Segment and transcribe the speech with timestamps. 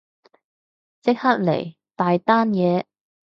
[1.03, 2.85] 即刻嚟，大單嘢